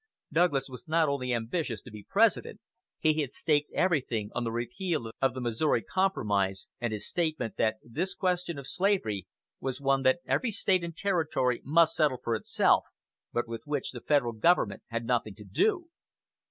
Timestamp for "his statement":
6.91-7.55